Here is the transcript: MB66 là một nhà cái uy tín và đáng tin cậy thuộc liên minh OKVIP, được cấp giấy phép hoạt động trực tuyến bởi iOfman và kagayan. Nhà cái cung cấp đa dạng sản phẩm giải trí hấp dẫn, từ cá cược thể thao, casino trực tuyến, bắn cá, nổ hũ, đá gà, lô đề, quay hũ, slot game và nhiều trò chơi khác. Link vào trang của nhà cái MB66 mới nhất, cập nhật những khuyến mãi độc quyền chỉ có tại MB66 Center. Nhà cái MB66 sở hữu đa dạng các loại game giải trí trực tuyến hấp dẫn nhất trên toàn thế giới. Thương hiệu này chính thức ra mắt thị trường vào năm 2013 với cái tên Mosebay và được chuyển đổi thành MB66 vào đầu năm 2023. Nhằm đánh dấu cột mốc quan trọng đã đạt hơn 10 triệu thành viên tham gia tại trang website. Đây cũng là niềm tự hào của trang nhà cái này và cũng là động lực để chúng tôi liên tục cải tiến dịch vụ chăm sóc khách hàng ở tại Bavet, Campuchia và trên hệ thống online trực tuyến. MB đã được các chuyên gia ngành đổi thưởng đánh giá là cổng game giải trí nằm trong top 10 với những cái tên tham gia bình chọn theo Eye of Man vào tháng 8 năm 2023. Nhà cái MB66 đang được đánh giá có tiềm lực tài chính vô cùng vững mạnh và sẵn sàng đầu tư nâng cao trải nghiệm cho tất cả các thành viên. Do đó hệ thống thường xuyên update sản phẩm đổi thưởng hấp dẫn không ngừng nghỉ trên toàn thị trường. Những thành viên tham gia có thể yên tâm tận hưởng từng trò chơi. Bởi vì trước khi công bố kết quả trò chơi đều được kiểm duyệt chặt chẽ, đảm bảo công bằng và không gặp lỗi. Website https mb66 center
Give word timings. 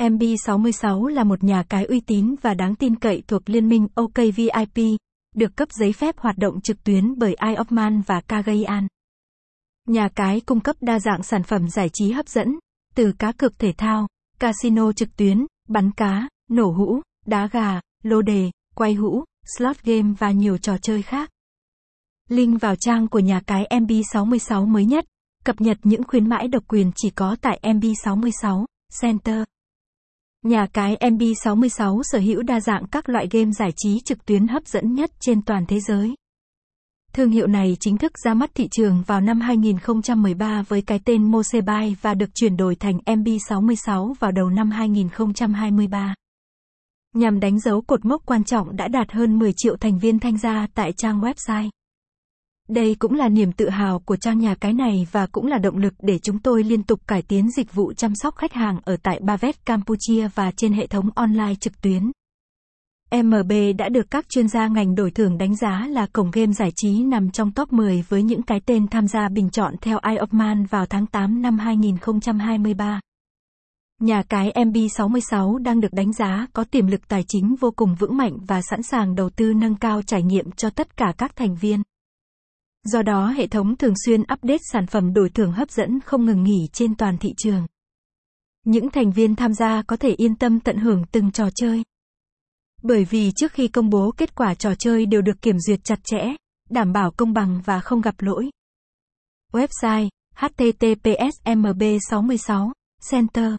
MB66 0.00 1.06
là 1.06 1.24
một 1.24 1.44
nhà 1.44 1.62
cái 1.68 1.84
uy 1.84 2.00
tín 2.00 2.34
và 2.42 2.54
đáng 2.54 2.74
tin 2.74 2.96
cậy 2.96 3.22
thuộc 3.28 3.50
liên 3.50 3.68
minh 3.68 3.88
OKVIP, 3.94 4.98
được 5.34 5.56
cấp 5.56 5.68
giấy 5.72 5.92
phép 5.92 6.18
hoạt 6.18 6.38
động 6.38 6.60
trực 6.60 6.84
tuyến 6.84 7.18
bởi 7.18 7.36
iOfman 7.38 8.02
và 8.06 8.20
kagayan. 8.20 8.86
Nhà 9.86 10.08
cái 10.14 10.40
cung 10.40 10.60
cấp 10.60 10.76
đa 10.80 10.98
dạng 10.98 11.22
sản 11.22 11.42
phẩm 11.42 11.70
giải 11.70 11.88
trí 11.92 12.12
hấp 12.12 12.28
dẫn, 12.28 12.58
từ 12.94 13.12
cá 13.18 13.32
cược 13.32 13.58
thể 13.58 13.72
thao, 13.78 14.08
casino 14.38 14.92
trực 14.92 15.16
tuyến, 15.16 15.46
bắn 15.68 15.90
cá, 15.90 16.28
nổ 16.50 16.70
hũ, 16.70 17.00
đá 17.26 17.48
gà, 17.52 17.80
lô 18.02 18.22
đề, 18.22 18.50
quay 18.74 18.94
hũ, 18.94 19.24
slot 19.56 19.76
game 19.84 20.14
và 20.18 20.30
nhiều 20.30 20.58
trò 20.58 20.78
chơi 20.78 21.02
khác. 21.02 21.30
Link 22.28 22.60
vào 22.60 22.74
trang 22.76 23.08
của 23.08 23.18
nhà 23.18 23.40
cái 23.46 23.66
MB66 23.70 24.66
mới 24.66 24.84
nhất, 24.84 25.04
cập 25.44 25.60
nhật 25.60 25.78
những 25.82 26.04
khuyến 26.04 26.28
mãi 26.28 26.48
độc 26.48 26.62
quyền 26.68 26.90
chỉ 26.96 27.10
có 27.10 27.36
tại 27.40 27.60
MB66 27.62 28.64
Center. 29.02 29.42
Nhà 30.44 30.66
cái 30.72 30.96
MB66 31.00 32.00
sở 32.02 32.18
hữu 32.18 32.42
đa 32.42 32.60
dạng 32.60 32.86
các 32.86 33.08
loại 33.08 33.28
game 33.30 33.50
giải 33.52 33.72
trí 33.76 34.00
trực 34.00 34.24
tuyến 34.24 34.48
hấp 34.48 34.66
dẫn 34.66 34.94
nhất 34.94 35.10
trên 35.20 35.42
toàn 35.42 35.66
thế 35.66 35.80
giới. 35.80 36.14
Thương 37.12 37.30
hiệu 37.30 37.46
này 37.46 37.76
chính 37.80 37.96
thức 37.96 38.12
ra 38.24 38.34
mắt 38.34 38.50
thị 38.54 38.68
trường 38.70 39.02
vào 39.06 39.20
năm 39.20 39.40
2013 39.40 40.62
với 40.68 40.82
cái 40.82 41.00
tên 41.04 41.30
Mosebay 41.30 41.96
và 42.02 42.14
được 42.14 42.30
chuyển 42.34 42.56
đổi 42.56 42.76
thành 42.76 42.98
MB66 43.06 44.14
vào 44.20 44.32
đầu 44.32 44.50
năm 44.50 44.70
2023. 44.70 46.14
Nhằm 47.14 47.40
đánh 47.40 47.60
dấu 47.60 47.80
cột 47.80 48.04
mốc 48.04 48.22
quan 48.26 48.44
trọng 48.44 48.76
đã 48.76 48.88
đạt 48.88 49.12
hơn 49.12 49.38
10 49.38 49.52
triệu 49.56 49.76
thành 49.76 49.98
viên 49.98 50.18
tham 50.18 50.36
gia 50.36 50.66
tại 50.74 50.92
trang 50.96 51.20
website. 51.20 51.70
Đây 52.70 52.96
cũng 52.98 53.14
là 53.14 53.28
niềm 53.28 53.52
tự 53.52 53.68
hào 53.68 53.98
của 53.98 54.16
trang 54.16 54.38
nhà 54.38 54.54
cái 54.54 54.72
này 54.72 55.06
và 55.12 55.26
cũng 55.26 55.46
là 55.46 55.58
động 55.58 55.76
lực 55.76 55.94
để 56.02 56.18
chúng 56.18 56.38
tôi 56.38 56.64
liên 56.64 56.82
tục 56.82 57.00
cải 57.06 57.22
tiến 57.22 57.50
dịch 57.50 57.74
vụ 57.74 57.92
chăm 57.92 58.14
sóc 58.14 58.36
khách 58.36 58.52
hàng 58.52 58.80
ở 58.84 58.96
tại 59.02 59.20
Bavet, 59.22 59.66
Campuchia 59.66 60.28
và 60.34 60.50
trên 60.56 60.72
hệ 60.72 60.86
thống 60.86 61.10
online 61.14 61.54
trực 61.60 61.80
tuyến. 61.80 62.10
MB 63.22 63.52
đã 63.78 63.88
được 63.88 64.10
các 64.10 64.28
chuyên 64.28 64.48
gia 64.48 64.68
ngành 64.68 64.94
đổi 64.94 65.10
thưởng 65.10 65.38
đánh 65.38 65.56
giá 65.56 65.86
là 65.88 66.06
cổng 66.06 66.30
game 66.30 66.52
giải 66.52 66.72
trí 66.76 67.02
nằm 67.02 67.30
trong 67.30 67.52
top 67.52 67.72
10 67.72 68.04
với 68.08 68.22
những 68.22 68.42
cái 68.42 68.60
tên 68.66 68.88
tham 68.88 69.08
gia 69.08 69.28
bình 69.28 69.50
chọn 69.50 69.74
theo 69.80 69.98
Eye 70.02 70.18
of 70.18 70.28
Man 70.30 70.66
vào 70.66 70.86
tháng 70.86 71.06
8 71.06 71.42
năm 71.42 71.58
2023. 71.58 73.00
Nhà 74.00 74.22
cái 74.28 74.52
MB66 74.54 75.58
đang 75.58 75.80
được 75.80 75.92
đánh 75.92 76.12
giá 76.12 76.46
có 76.52 76.64
tiềm 76.64 76.86
lực 76.86 77.08
tài 77.08 77.24
chính 77.28 77.54
vô 77.60 77.70
cùng 77.76 77.94
vững 77.94 78.16
mạnh 78.16 78.36
và 78.46 78.62
sẵn 78.62 78.82
sàng 78.82 79.14
đầu 79.14 79.30
tư 79.30 79.52
nâng 79.54 79.74
cao 79.74 80.02
trải 80.02 80.22
nghiệm 80.22 80.50
cho 80.50 80.70
tất 80.70 80.96
cả 80.96 81.12
các 81.18 81.36
thành 81.36 81.54
viên. 81.54 81.82
Do 82.84 83.02
đó 83.02 83.26
hệ 83.26 83.46
thống 83.46 83.76
thường 83.76 83.94
xuyên 84.06 84.20
update 84.22 84.60
sản 84.72 84.86
phẩm 84.86 85.12
đổi 85.12 85.30
thưởng 85.30 85.52
hấp 85.52 85.70
dẫn 85.70 86.00
không 86.00 86.24
ngừng 86.24 86.42
nghỉ 86.42 86.68
trên 86.72 86.94
toàn 86.94 87.18
thị 87.18 87.34
trường. 87.36 87.66
Những 88.64 88.90
thành 88.90 89.12
viên 89.12 89.36
tham 89.36 89.54
gia 89.54 89.82
có 89.82 89.96
thể 89.96 90.10
yên 90.10 90.36
tâm 90.36 90.60
tận 90.60 90.76
hưởng 90.76 91.04
từng 91.12 91.30
trò 91.30 91.48
chơi. 91.54 91.82
Bởi 92.82 93.04
vì 93.04 93.32
trước 93.36 93.52
khi 93.52 93.68
công 93.68 93.90
bố 93.90 94.12
kết 94.16 94.34
quả 94.34 94.54
trò 94.54 94.74
chơi 94.74 95.06
đều 95.06 95.22
được 95.22 95.42
kiểm 95.42 95.58
duyệt 95.58 95.84
chặt 95.84 95.98
chẽ, 96.04 96.22
đảm 96.70 96.92
bảo 96.92 97.10
công 97.10 97.32
bằng 97.32 97.60
và 97.64 97.80
không 97.80 98.00
gặp 98.00 98.14
lỗi. 98.18 98.50
Website 99.52 100.08
https 100.34 101.34
mb66 101.44 102.72
center 103.10 103.54